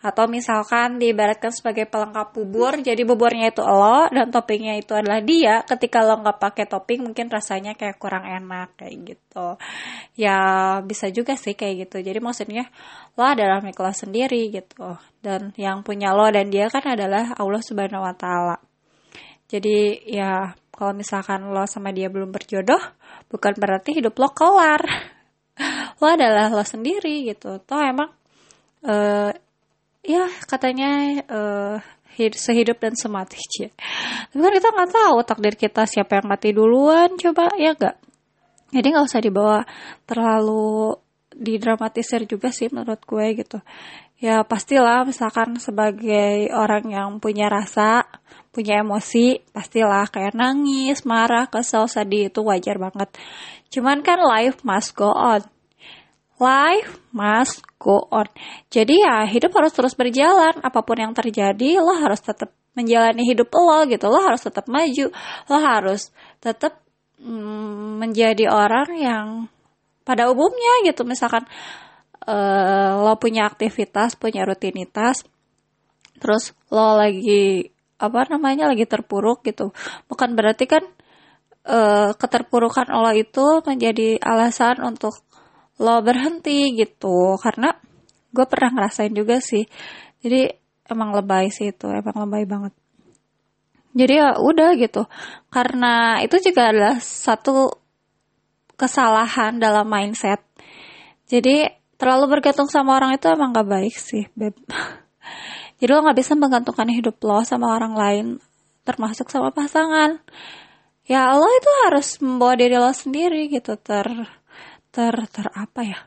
atau 0.00 0.24
misalkan 0.24 0.96
diibaratkan 0.96 1.52
sebagai 1.52 1.84
pelengkap 1.84 2.32
bubur 2.32 2.80
jadi 2.80 3.04
buburnya 3.04 3.52
itu 3.52 3.60
lo 3.60 4.08
dan 4.08 4.32
toppingnya 4.32 4.80
itu 4.80 4.96
adalah 4.96 5.20
dia. 5.20 5.60
Ketika 5.68 6.00
lo 6.00 6.24
nggak 6.24 6.40
pakai 6.40 6.64
topping 6.64 7.04
mungkin 7.04 7.28
rasanya 7.28 7.76
kayak 7.76 8.00
kurang 8.00 8.24
enak 8.24 8.80
kayak 8.80 8.96
gitu. 9.12 9.60
Ya 10.16 10.40
bisa 10.80 11.12
juga 11.12 11.36
sih 11.36 11.52
kayak 11.52 11.88
gitu. 11.88 12.00
Jadi 12.00 12.16
maksudnya 12.16 12.64
lo 13.12 13.28
adalah 13.28 13.60
milik 13.60 13.76
lo 13.76 13.92
sendiri 13.92 14.48
gitu. 14.48 14.96
Dan 15.20 15.52
yang 15.60 15.84
punya 15.84 16.16
lo 16.16 16.24
dan 16.32 16.48
dia 16.48 16.72
kan 16.72 16.96
adalah 16.96 17.36
Allah 17.36 17.60
subhanahu 17.60 18.00
wa 18.00 18.16
taala. 18.16 18.56
Jadi 19.52 20.08
ya 20.08 20.56
kalau 20.72 20.96
misalkan 20.96 21.44
lo 21.52 21.68
sama 21.68 21.92
dia 21.92 22.08
belum 22.08 22.32
berjodoh 22.32 22.80
bukan 23.28 23.52
berarti 23.52 24.00
hidup 24.00 24.16
lo 24.16 24.32
kelar. 24.32 24.80
Lo 26.00 26.08
adalah 26.08 26.48
lo 26.48 26.64
sendiri 26.64 27.28
gitu. 27.28 27.60
Toh 27.60 27.84
emang 27.84 28.08
uh, 28.88 29.28
ya 30.04 30.28
katanya 30.48 31.20
uh, 31.28 31.76
hid- 32.16 32.38
sehidup 32.38 32.80
dan 32.80 32.96
semati 32.96 33.38
cie. 33.38 33.72
Tapi 34.30 34.40
kan 34.40 34.52
kita 34.52 34.68
nggak 34.72 34.92
tahu 34.92 35.16
takdir 35.24 35.54
kita 35.56 35.82
siapa 35.88 36.20
yang 36.20 36.26
mati 36.28 36.50
duluan, 36.52 37.16
coba 37.16 37.52
ya 37.56 37.72
nggak. 37.72 37.96
Jadi 38.70 38.86
nggak 38.92 39.06
usah 39.06 39.22
dibawa 39.22 39.58
terlalu 40.06 40.94
didramatisir 41.34 42.26
juga 42.26 42.50
sih 42.52 42.68
menurut 42.70 43.02
gue 43.02 43.26
gitu. 43.38 43.58
Ya 44.20 44.44
pastilah 44.44 45.08
misalkan 45.08 45.56
sebagai 45.56 46.52
orang 46.52 46.84
yang 46.92 47.08
punya 47.24 47.48
rasa, 47.48 48.04
punya 48.52 48.84
emosi, 48.84 49.40
pastilah 49.48 50.12
kayak 50.12 50.36
nangis, 50.36 51.08
marah, 51.08 51.48
kesel, 51.48 51.88
sedih 51.88 52.28
itu 52.28 52.44
wajar 52.44 52.76
banget. 52.76 53.08
Cuman 53.72 54.04
kan 54.04 54.20
life 54.20 54.60
must 54.60 54.92
go 54.92 55.08
on. 55.08 55.40
Life 56.40 57.04
must 57.12 57.60
go 57.76 58.08
on. 58.08 58.24
Jadi 58.72 59.04
ya 59.04 59.28
hidup 59.28 59.52
harus 59.60 59.76
terus 59.76 59.92
berjalan. 59.92 60.56
Apa 60.64 60.80
pun 60.80 60.96
yang 60.96 61.12
terjadi, 61.12 61.76
lo 61.76 61.92
harus 62.00 62.24
tetap 62.24 62.56
menjalani 62.72 63.28
hidup 63.28 63.52
lo 63.52 63.84
gitu. 63.84 64.08
Lo 64.08 64.24
harus 64.24 64.40
tetap 64.40 64.64
maju. 64.64 65.12
Lo 65.52 65.56
harus 65.60 66.08
tetap 66.40 66.80
mm, 67.20 68.00
menjadi 68.00 68.48
orang 68.48 68.88
yang 68.96 69.26
pada 70.08 70.32
umumnya 70.32 70.88
gitu. 70.88 71.04
Misalkan 71.04 71.44
eh, 72.24 72.90
lo 72.96 73.12
punya 73.20 73.44
aktivitas, 73.44 74.16
punya 74.16 74.48
rutinitas, 74.48 75.28
terus 76.16 76.56
lo 76.72 76.96
lagi 76.96 77.68
apa 78.00 78.32
namanya 78.32 78.72
lagi 78.72 78.88
terpuruk 78.88 79.44
gitu. 79.44 79.76
Bukan 80.08 80.32
berarti 80.32 80.64
kan 80.64 80.88
eh, 81.68 82.10
keterpurukan 82.16 82.88
lo 82.88 83.12
itu 83.12 83.60
menjadi 83.60 84.16
alasan 84.24 84.80
untuk 84.80 85.20
lo 85.80 86.04
berhenti 86.04 86.76
gitu. 86.76 87.40
Karena 87.40 87.72
gue 88.30 88.46
pernah 88.46 88.70
ngerasain 88.76 89.16
juga 89.16 89.40
sih. 89.40 89.64
Jadi 90.20 90.46
emang 90.86 91.16
lebay 91.16 91.48
sih 91.48 91.72
itu 91.72 91.88
emang 91.88 92.28
lebay 92.28 92.44
banget. 92.44 92.72
Jadi 93.90 94.12
ya 94.20 94.38
udah 94.38 94.70
gitu. 94.78 95.08
Karena 95.50 96.22
itu 96.22 96.36
juga 96.38 96.70
adalah 96.70 97.02
satu 97.02 97.74
kesalahan 98.78 99.58
dalam 99.58 99.88
mindset. 99.88 100.44
Jadi 101.26 101.66
terlalu 102.00 102.38
bergantung 102.38 102.70
sama 102.70 102.96
orang 102.96 103.12
itu 103.18 103.28
emang 103.28 103.52
gak 103.52 103.68
baik 103.68 103.94
sih 103.96 104.24
beb. 104.32 104.56
Jadi 105.80 105.90
lo 105.96 106.04
nggak 106.04 106.18
bisa 106.20 106.36
menggantungkan 106.36 106.92
hidup 106.92 107.16
lo 107.24 107.40
sama 107.40 107.72
orang 107.72 107.96
lain 107.96 108.26
termasuk 108.84 109.32
sama 109.32 109.48
pasangan. 109.48 110.20
Ya 111.08 111.32
lo 111.32 111.48
itu 111.48 111.70
harus 111.88 112.20
membawa 112.20 112.54
diri 112.56 112.76
lo 112.76 112.92
sendiri 112.92 113.48
gitu 113.48 113.76
ter 113.80 114.06
ter 114.90 115.14
ter 115.30 115.46
apa 115.54 115.80
ya? 115.86 115.98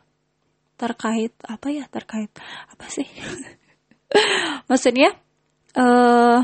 Terkait 0.76 1.34
apa 1.48 1.68
ya? 1.72 1.84
Terkait 1.88 2.32
apa 2.72 2.86
sih? 2.88 3.08
Maksudnya 4.70 5.16
eh 5.74 6.38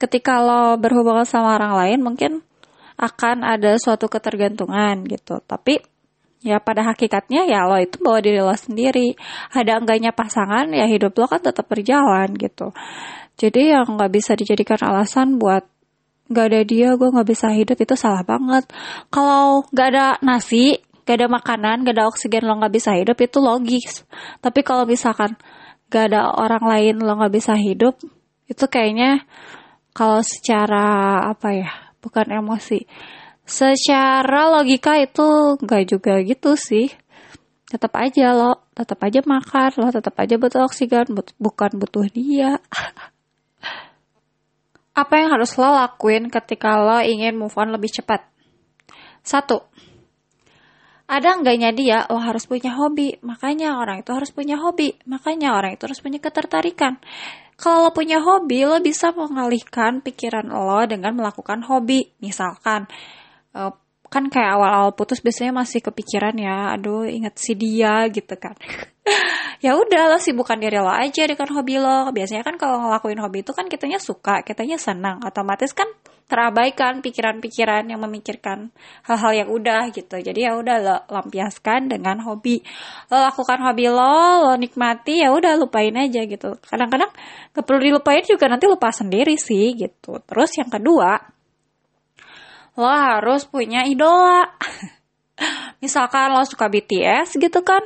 ketika 0.00 0.42
lo 0.42 0.74
berhubungan 0.82 1.22
sama 1.22 1.54
orang 1.54 1.78
lain 1.78 2.00
mungkin 2.02 2.32
akan 2.98 3.46
ada 3.46 3.78
suatu 3.78 4.10
ketergantungan 4.10 5.06
gitu. 5.06 5.38
Tapi 5.44 5.78
ya 6.42 6.58
pada 6.58 6.82
hakikatnya 6.82 7.46
ya 7.46 7.70
lo 7.70 7.78
itu 7.78 8.02
bawa 8.02 8.18
diri 8.18 8.42
lo 8.42 8.54
sendiri. 8.54 9.14
Ada 9.54 9.78
enggaknya 9.78 10.10
pasangan 10.10 10.70
ya 10.74 10.90
hidup 10.90 11.14
lo 11.14 11.30
kan 11.30 11.42
tetap 11.42 11.70
berjalan 11.70 12.34
gitu. 12.34 12.74
Jadi 13.38 13.72
yang 13.74 13.96
nggak 13.96 14.12
bisa 14.12 14.34
dijadikan 14.34 14.78
alasan 14.82 15.38
buat 15.38 15.64
nggak 16.32 16.46
ada 16.48 16.60
dia 16.64 16.88
gue 16.96 17.08
nggak 17.12 17.28
bisa 17.28 17.52
hidup 17.52 17.78
itu 17.78 17.94
salah 17.94 18.22
banget. 18.26 18.66
Kalau 19.12 19.66
nggak 19.70 19.88
ada 19.94 20.06
nasi 20.22 20.78
gak 21.02 21.16
ada 21.18 21.28
makanan, 21.28 21.82
gak 21.86 21.94
ada 21.98 22.06
oksigen 22.10 22.46
lo 22.46 22.58
nggak 22.58 22.74
bisa 22.74 22.94
hidup 22.94 23.18
itu 23.18 23.38
logis. 23.42 24.06
Tapi 24.38 24.60
kalau 24.62 24.86
misalkan 24.86 25.34
gak 25.92 26.12
ada 26.12 26.32
orang 26.32 26.64
lain 26.64 26.94
lo 27.02 27.18
nggak 27.18 27.34
bisa 27.34 27.54
hidup, 27.58 27.98
itu 28.48 28.64
kayaknya 28.70 29.26
kalau 29.92 30.24
secara 30.24 31.20
apa 31.28 31.48
ya, 31.52 31.70
bukan 32.00 32.26
emosi, 32.32 32.88
secara 33.44 34.48
logika 34.48 34.96
itu 34.96 35.58
nggak 35.60 35.82
juga 35.88 36.14
gitu 36.24 36.56
sih. 36.56 36.88
Tetap 37.68 37.92
aja 37.96 38.36
lo, 38.36 38.68
tetap 38.76 39.00
aja 39.00 39.20
makan, 39.24 39.70
lo 39.80 39.88
tetap 39.88 40.14
aja 40.20 40.36
butuh 40.36 40.64
oksigen, 40.68 41.12
but- 41.16 41.36
bukan 41.40 41.72
butuh 41.76 42.04
dia. 42.12 42.60
apa 44.92 45.14
yang 45.16 45.32
harus 45.32 45.56
lo 45.56 45.72
lakuin 45.72 46.28
ketika 46.28 46.76
lo 46.76 47.00
ingin 47.00 47.36
move 47.36 47.56
on 47.56 47.72
lebih 47.72 47.88
cepat? 47.88 48.28
Satu, 49.24 49.64
ada 51.12 51.36
enggaknya 51.36 51.70
dia 51.76 51.98
lo 52.08 52.16
harus 52.16 52.48
punya 52.48 52.72
hobi. 52.72 53.20
Makanya 53.20 53.76
orang 53.76 54.00
itu 54.00 54.16
harus 54.16 54.32
punya 54.32 54.56
hobi. 54.56 54.96
Makanya 55.04 55.52
orang 55.52 55.76
itu 55.76 55.84
harus 55.84 56.00
punya 56.00 56.16
ketertarikan. 56.16 56.96
Kalau 57.60 57.84
lo 57.84 57.90
punya 57.92 58.24
hobi 58.24 58.64
lo 58.64 58.80
bisa 58.80 59.12
mengalihkan 59.12 60.00
pikiran 60.00 60.48
lo 60.48 60.80
dengan 60.88 61.12
melakukan 61.12 61.68
hobi. 61.68 62.08
Misalkan 62.24 62.88
eh, 63.52 63.72
kan 64.12 64.28
kayak 64.28 64.60
awal-awal 64.60 64.92
putus 64.92 65.24
biasanya 65.24 65.56
masih 65.56 65.80
kepikiran 65.80 66.36
ya 66.36 66.76
aduh 66.76 67.08
inget 67.08 67.34
si 67.40 67.56
dia 67.56 68.04
gitu 68.12 68.36
kan. 68.36 68.52
Ya 69.62 69.78
udah 69.78 70.10
lo 70.10 70.18
sibukkan 70.18 70.58
diri 70.58 70.74
lo 70.82 70.90
aja 70.90 71.22
dengan 71.22 71.46
hobi 71.54 71.78
lo. 71.78 72.10
Biasanya 72.10 72.42
kan 72.42 72.58
kalau 72.58 72.82
ngelakuin 72.82 73.22
hobi 73.22 73.46
itu 73.46 73.54
kan 73.54 73.70
kitanya 73.70 74.02
suka 74.02 74.42
kitanya 74.42 74.74
senang. 74.74 75.22
Otomatis 75.22 75.70
kan 75.70 75.86
terabaikan 76.26 76.98
pikiran-pikiran 76.98 77.86
yang 77.86 78.02
memikirkan 78.02 78.74
hal-hal 79.06 79.32
yang 79.38 79.48
udah 79.54 79.94
gitu. 79.94 80.18
Jadi 80.18 80.50
ya 80.50 80.58
udah 80.58 80.76
lo 80.82 80.96
lampiaskan 81.06 81.94
dengan 81.94 82.18
hobi. 82.26 82.58
Lo 83.06 83.22
lakukan 83.22 83.62
hobi 83.62 83.86
lo 83.86 84.50
lo 84.50 84.54
nikmati 84.58 85.22
ya 85.22 85.30
udah 85.30 85.54
lupain 85.54 85.94
aja 85.94 86.26
gitu. 86.26 86.58
Kadang-kadang 86.58 87.14
gak 87.54 87.62
perlu 87.62 87.86
dilupain 87.86 88.26
juga 88.26 88.50
nanti 88.50 88.66
lupa 88.66 88.90
sendiri 88.90 89.38
sih 89.38 89.78
gitu. 89.78 90.18
Terus 90.26 90.50
yang 90.58 90.74
kedua 90.74 91.22
lo 92.76 92.88
harus 92.88 93.44
punya 93.44 93.84
idola. 93.84 94.48
Misalkan 95.82 96.32
lo 96.32 96.44
suka 96.46 96.70
BTS 96.70 97.36
gitu 97.36 97.60
kan 97.66 97.82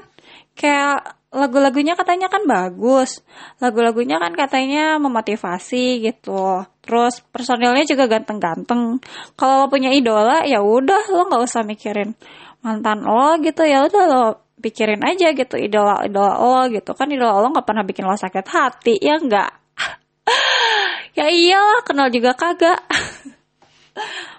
kayak 0.56 1.16
lagu-lagunya 1.36 1.92
katanya 1.92 2.32
kan 2.32 2.48
bagus 2.48 3.20
lagu-lagunya 3.60 4.16
kan 4.16 4.32
katanya 4.32 4.96
memotivasi 4.96 6.00
gitu. 6.04 6.64
Terus 6.80 7.20
personilnya 7.34 7.84
juga 7.84 8.06
ganteng-ganteng. 8.06 9.02
Kalau 9.34 9.66
lo 9.66 9.68
punya 9.68 9.90
idola 9.92 10.46
ya 10.46 10.62
udah 10.62 11.10
lo 11.12 11.28
nggak 11.28 11.42
usah 11.44 11.62
mikirin 11.66 12.14
mantan 12.62 13.04
lo 13.04 13.36
gitu. 13.42 13.66
Ya 13.66 13.84
udah 13.84 14.04
lo 14.06 14.24
pikirin 14.56 15.02
aja 15.04 15.34
gitu 15.36 15.60
idola 15.60 16.06
idola 16.06 16.34
lo 16.40 16.62
gitu. 16.72 16.94
Kan 16.94 17.10
idola 17.12 17.42
lo 17.42 17.52
nggak 17.52 17.66
pernah 17.66 17.84
bikin 17.84 18.06
lo 18.06 18.16
sakit 18.16 18.46
hati 18.46 18.94
ya 19.02 19.18
enggak 19.20 19.50
ya 21.18 21.26
iyalah 21.28 21.82
kenal 21.84 22.08
juga 22.08 22.32
kagak 22.32 22.80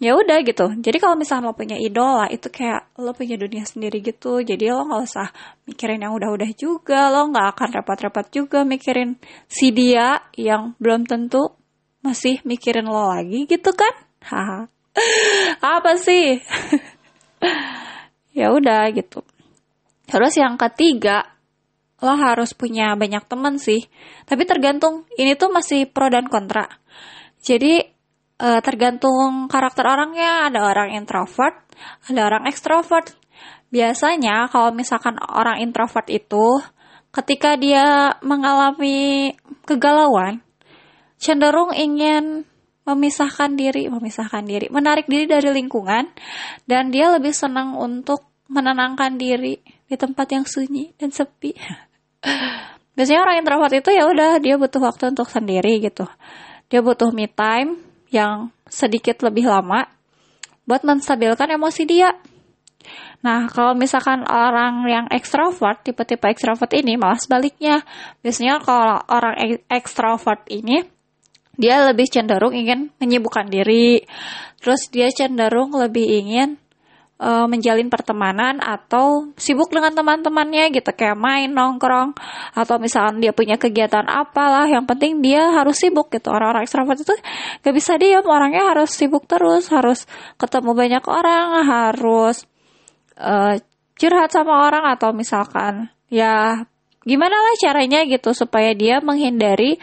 ya 0.00 0.16
udah 0.16 0.40
gitu. 0.42 0.72
Jadi 0.80 0.96
kalau 0.96 1.14
misalnya 1.14 1.52
lo 1.52 1.54
punya 1.54 1.76
idola 1.76 2.26
itu 2.32 2.48
kayak 2.48 2.96
lo 2.96 3.12
punya 3.12 3.36
dunia 3.36 3.68
sendiri 3.68 4.00
gitu. 4.00 4.40
Jadi 4.40 4.72
lo 4.72 4.88
nggak 4.88 5.02
usah 5.04 5.28
mikirin 5.68 6.00
yang 6.00 6.16
udah-udah 6.16 6.50
juga. 6.56 7.12
Lo 7.12 7.28
nggak 7.28 7.46
akan 7.54 7.68
repot-repot 7.78 8.26
juga 8.32 8.64
mikirin 8.64 9.20
si 9.46 9.70
dia 9.70 10.24
yang 10.34 10.72
belum 10.80 11.04
tentu 11.04 11.52
masih 12.00 12.40
mikirin 12.48 12.88
lo 12.88 13.12
lagi 13.12 13.44
gitu 13.44 13.76
kan? 13.76 13.92
Haha. 14.24 14.60
Apa 15.78 15.94
sih? 16.00 16.40
Ya 18.30 18.54
udah 18.54 18.86
gitu. 18.94 19.26
Terus 20.06 20.38
yang 20.38 20.54
ketiga 20.54 21.34
lo 21.98 22.14
harus 22.14 22.54
punya 22.54 22.94
banyak 22.94 23.26
temen 23.26 23.58
sih. 23.58 23.90
Tapi 24.22 24.46
tergantung 24.46 25.02
ini 25.18 25.34
tuh 25.34 25.50
masih 25.50 25.90
pro 25.90 26.06
dan 26.06 26.30
kontra. 26.30 26.70
Jadi 27.42 27.89
eh, 28.40 28.60
tergantung 28.64 29.46
karakter 29.46 29.84
orangnya. 29.84 30.48
Ada 30.48 30.60
orang 30.64 30.96
introvert 30.96 31.70
ada 32.08 32.20
orang 32.28 32.44
ekstrovert 32.48 33.16
biasanya 33.70 34.50
kalau 34.50 34.74
misalkan 34.74 35.16
orang 35.20 35.62
introvert 35.62 36.06
itu 36.10 36.60
ketika 37.10 37.54
dia 37.58 38.14
mengalami 38.22 39.34
kegalauan 39.66 40.42
cenderung 41.18 41.74
ingin 41.74 42.46
memisahkan 42.86 43.54
diri 43.54 43.86
memisahkan 43.86 44.42
diri 44.42 44.66
menarik 44.72 45.06
diri 45.06 45.28
dari 45.28 45.50
lingkungan 45.54 46.10
dan 46.66 46.90
dia 46.90 47.12
lebih 47.14 47.30
senang 47.30 47.78
untuk 47.78 48.26
menenangkan 48.50 49.14
diri 49.14 49.62
di 49.62 49.94
tempat 49.94 50.26
yang 50.34 50.42
sunyi 50.42 50.90
dan 50.98 51.14
sepi. 51.14 51.54
Biasanya 52.98 53.22
orang 53.22 53.36
introvert 53.38 53.74
itu 53.78 53.94
ya 53.94 54.10
udah 54.10 54.42
dia 54.42 54.58
butuh 54.58 54.82
waktu 54.82 55.14
untuk 55.14 55.30
sendiri 55.30 55.78
gitu. 55.78 56.02
Dia 56.66 56.82
butuh 56.82 57.14
me 57.14 57.30
time 57.30 57.89
yang 58.10 58.50
sedikit 58.66 59.22
lebih 59.22 59.46
lama 59.46 59.86
buat 60.66 60.82
menstabilkan 60.86 61.50
emosi 61.50 61.82
dia. 61.86 62.14
Nah, 63.20 63.52
kalau 63.52 63.76
misalkan 63.76 64.24
orang 64.24 64.86
yang 64.88 65.06
ekstrovert, 65.12 65.84
tipe-tipe 65.84 66.24
ekstrovert 66.24 66.72
ini 66.72 66.96
malah 66.96 67.20
sebaliknya. 67.20 67.84
Biasanya 68.24 68.62
kalau 68.64 68.96
orang 69.10 69.34
ek- 69.36 69.64
ekstrovert 69.68 70.48
ini 70.48 70.80
dia 71.60 71.84
lebih 71.84 72.08
cenderung 72.08 72.56
ingin 72.56 72.88
menyibukkan 72.96 73.52
diri. 73.52 74.00
Terus 74.56 74.88
dia 74.88 75.12
cenderung 75.12 75.76
lebih 75.76 76.08
ingin 76.24 76.56
eh, 77.20 77.46
menjalin 77.46 77.92
pertemanan 77.92 78.58
atau 78.58 79.28
sibuk 79.36 79.68
dengan 79.68 79.92
teman-temannya 79.92 80.72
gitu 80.72 80.90
kayak 80.96 81.20
main 81.20 81.52
nongkrong 81.52 82.16
atau 82.56 82.76
misalkan 82.80 83.20
dia 83.20 83.36
punya 83.36 83.60
kegiatan 83.60 84.08
apalah 84.08 84.64
yang 84.64 84.88
penting 84.88 85.20
dia 85.20 85.52
harus 85.52 85.76
sibuk 85.76 86.08
gitu. 86.08 86.32
Orang-orang 86.32 86.64
ekstrovert 86.64 86.98
itu 86.98 87.14
gak 87.60 87.74
bisa 87.76 88.00
diam 88.00 88.24
orangnya 88.24 88.72
harus 88.72 88.90
sibuk 88.96 89.28
terus 89.28 89.68
harus 89.68 90.08
ketemu 90.40 90.72
banyak 90.72 91.04
orang 91.04 91.46
harus 91.68 92.48
eh, 93.20 93.60
curhat 94.00 94.32
sama 94.32 94.64
orang 94.64 94.88
atau 94.96 95.12
misalkan 95.12 95.92
ya 96.08 96.64
gimana 97.04 97.36
lah 97.36 97.54
caranya 97.60 98.04
gitu 98.08 98.32
supaya 98.32 98.72
dia 98.72 99.04
menghindari 99.04 99.76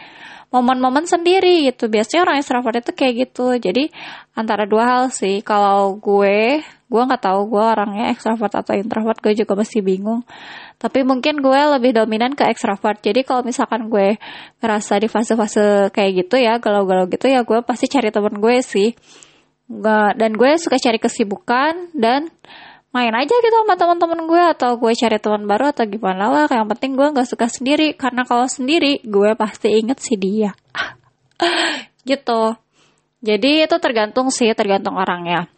momen-momen 0.48 1.04
sendiri 1.04 1.68
gitu. 1.68 1.92
Biasanya 1.92 2.24
orang 2.24 2.36
ekstrovert 2.40 2.80
itu 2.80 2.92
kayak 2.96 3.14
gitu. 3.28 3.52
Jadi 3.56 3.92
antara 4.32 4.64
dua 4.64 4.84
hal 4.84 5.02
sih. 5.12 5.44
Kalau 5.44 5.96
gue 6.00 6.64
gue 6.88 7.02
nggak 7.04 7.20
tahu 7.20 7.52
gue 7.52 7.60
orangnya 7.60 8.08
ekstrovert 8.16 8.64
atau 8.64 8.72
introvert 8.72 9.20
gue 9.20 9.36
juga 9.36 9.52
masih 9.60 9.84
bingung. 9.84 10.24
Tapi 10.80 11.04
mungkin 11.04 11.44
gue 11.44 11.60
lebih 11.76 11.92
dominan 11.92 12.32
ke 12.32 12.48
ekstrovert 12.48 13.04
jadi 13.04 13.20
kalau 13.28 13.44
misalkan 13.44 13.92
gue 13.92 14.16
ngerasa 14.64 14.96
di 14.96 15.08
fase-fase 15.12 15.92
kayak 15.92 16.24
gitu 16.24 16.40
ya 16.40 16.56
galau-galau 16.56 17.04
gitu 17.12 17.28
ya 17.28 17.44
gue 17.44 17.60
pasti 17.60 17.92
cari 17.92 18.08
temen 18.08 18.40
gue 18.40 18.56
sih. 18.64 18.96
Dan 20.16 20.32
gue 20.32 20.56
suka 20.56 20.80
cari 20.80 20.96
kesibukan 20.96 21.92
dan 21.92 22.32
main 22.88 23.12
aja 23.12 23.30
gitu 23.30 23.52
sama 23.52 23.76
teman-teman 23.76 24.24
gue 24.24 24.42
atau 24.56 24.80
gue 24.80 24.92
cari 24.96 25.18
teman 25.20 25.44
baru 25.44 25.70
atau 25.72 25.84
gimana 25.84 26.32
lah. 26.32 26.46
Yang 26.48 26.68
penting 26.76 26.90
gue 26.96 27.08
nggak 27.12 27.28
suka 27.28 27.46
sendiri 27.46 27.92
karena 27.92 28.24
kalau 28.24 28.48
sendiri 28.48 29.04
gue 29.04 29.30
pasti 29.36 29.68
inget 29.76 30.00
si 30.00 30.16
dia. 30.16 30.52
Gitu. 32.08 32.56
Jadi 33.20 33.68
itu 33.68 33.76
tergantung 33.82 34.32
sih 34.32 34.48
tergantung 34.56 34.96
orangnya. 34.96 35.50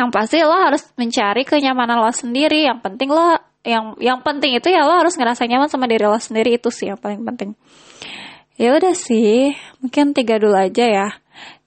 Yang 0.00 0.10
pasti 0.14 0.40
lo 0.40 0.56
harus 0.56 0.82
mencari 0.96 1.44
kenyamanan 1.44 2.00
lo 2.00 2.08
sendiri. 2.08 2.64
Yang 2.64 2.80
penting 2.80 3.08
lo 3.12 3.36
yang 3.62 3.94
yang 4.00 4.18
penting 4.24 4.56
itu 4.56 4.72
ya 4.72 4.88
lo 4.88 4.96
harus 4.96 5.14
ngerasa 5.20 5.44
nyaman 5.44 5.68
sama 5.68 5.84
diri 5.84 6.08
lo 6.08 6.16
sendiri. 6.16 6.56
Itu 6.56 6.72
sih 6.72 6.88
yang 6.88 6.96
paling 6.96 7.20
penting. 7.28 7.52
Ya 8.56 8.72
udah 8.72 8.96
sih 8.96 9.52
mungkin 9.84 10.16
tiga 10.16 10.40
dulu 10.40 10.56
aja 10.56 10.88
ya. 10.88 11.08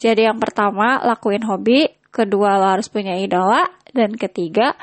Jadi 0.01 0.25
yang 0.25 0.41
pertama 0.41 1.03
lakuin 1.05 1.45
hobi. 1.45 1.93
Kedua 2.15 2.55
lo 2.55 2.71
harus 2.71 2.87
punya 2.87 3.19
idola 3.19 3.67
dan 3.95 4.12
ketiga 4.19 4.75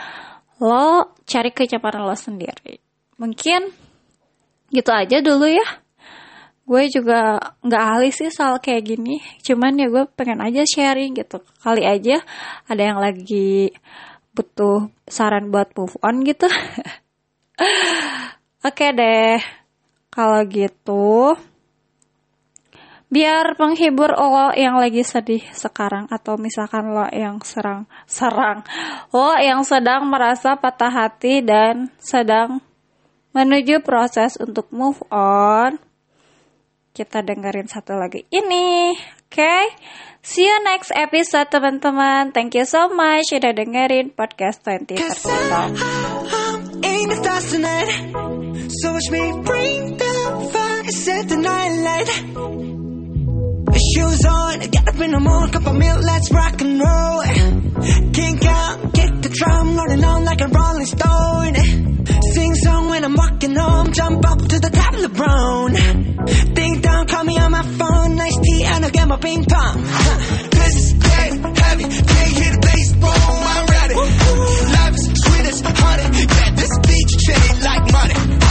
lo 0.56 1.12
cari 1.28 1.52
kenyamanan 1.52 2.08
lo 2.08 2.16
sendiri. 2.16 2.80
Mungkin 3.20 3.68
gitu 4.72 4.90
aja 4.90 5.20
dulu 5.20 5.46
ya. 5.52 5.68
Gue 6.64 6.88
juga 6.88 7.36
nggak 7.60 7.84
ahli 7.84 8.08
sih 8.08 8.32
soal 8.32 8.56
kayak 8.64 8.96
gini. 8.96 9.20
Cuman 9.44 9.76
ya 9.76 9.92
gue 9.92 10.08
pengen 10.16 10.40
aja 10.40 10.64
sharing 10.64 11.12
gitu. 11.12 11.44
Kali 11.60 11.84
aja 11.84 12.24
ada 12.64 12.82
yang 12.82 12.96
lagi 12.96 13.74
butuh 14.32 14.88
saran 15.04 15.52
buat 15.52 15.76
move 15.76 16.00
on 16.00 16.24
gitu. 16.24 16.48
Oke 18.66 18.86
deh. 18.96 19.36
Kalau 20.08 20.40
gitu 20.48 21.36
biar 23.12 23.60
menghibur 23.60 24.16
lo 24.16 24.56
yang 24.56 24.80
lagi 24.80 25.04
sedih 25.04 25.44
sekarang 25.52 26.08
atau 26.08 26.40
misalkan 26.40 26.96
lo 26.96 27.04
yang 27.12 27.44
serang 27.44 27.84
serang. 28.08 28.64
Lo 29.12 29.36
yang 29.36 29.60
sedang 29.68 30.08
merasa 30.08 30.56
patah 30.56 30.88
hati 30.88 31.44
dan 31.44 31.92
sedang 32.00 32.64
menuju 33.36 33.84
proses 33.84 34.40
untuk 34.40 34.72
move 34.72 35.04
on. 35.12 35.76
Kita 36.96 37.20
dengerin 37.20 37.68
satu 37.68 38.00
lagi. 38.00 38.24
Ini 38.32 38.96
oke? 38.96 39.28
Okay? 39.28 39.64
see 40.24 40.46
you 40.48 40.58
next 40.64 40.92
episode 40.96 41.52
teman-teman. 41.52 42.32
Thank 42.32 42.56
you 42.56 42.64
so 42.64 42.88
much 42.88 43.28
udah 43.34 43.52
dengerin 43.52 44.16
podcast 44.16 44.64
20 44.64 44.96
Cause 44.96 45.20
Tertutup 45.20 45.72
I'm 46.32 46.60
in 46.80 47.04
the 47.12 47.16
stars 47.20 47.46
tonight. 47.52 47.90
So 48.72 48.96
watch 48.96 49.08
me 49.12 49.24
bring 49.44 50.00
the 50.00 50.14
fire 50.48 50.72
Set 50.92 51.28
the 51.28 51.38
night 51.40 51.74
light 51.80 52.10
Shoes 53.94 54.24
on, 54.24 54.58
get 54.60 54.88
up 54.88 55.00
in 55.00 55.10
the 55.10 55.20
morning 55.20 55.52
Cup 55.52 55.66
of 55.66 55.76
milk, 55.76 56.00
let's 56.02 56.30
rock 56.32 56.60
and 56.60 56.80
roll 56.80 57.22
Kink 58.12 58.44
out, 58.44 58.94
kick 58.94 59.12
the 59.22 59.28
drum 59.28 59.76
Rolling 59.76 60.04
on 60.04 60.24
like 60.24 60.40
a 60.40 60.48
rolling 60.48 60.86
stone 60.86 61.54
Sing 62.32 62.54
song 62.54 62.88
when 62.88 63.04
I'm 63.04 63.14
walking 63.14 63.54
home 63.54 63.92
Jump 63.92 64.24
up 64.26 64.38
to 64.38 64.58
the 64.58 64.70
top 64.70 64.94
of 64.94 65.02
the 65.02 65.08
brown 65.08 65.72
Ding 66.54 66.80
dong, 66.80 67.06
call 67.06 67.24
me 67.24 67.38
on 67.38 67.50
my 67.50 67.62
phone 67.62 68.16
Nice 68.16 68.36
tea 68.36 68.64
and 68.64 68.84
I'll 68.84 68.90
get 68.90 69.08
my 69.08 69.16
ping 69.16 69.44
pong 69.44 69.82
This 70.50 70.74
is 70.76 70.92
dead 70.94 71.12
heavy. 71.72 71.84
Can't 71.84 72.32
hear 72.38 72.52
the 72.52 72.60
bass, 72.60 72.92
boom, 72.92 73.38
I'm 73.54 73.66
ready. 73.66 73.94
Life 73.94 74.94
is 74.94 75.06
sweet 75.22 75.46
as 75.46 75.60
honey. 75.60 76.06
Yeah, 76.18 76.50
this 76.54 76.72
beat 76.86 77.08
chain 77.24 77.62
like 77.62 77.92
money. 77.92 78.41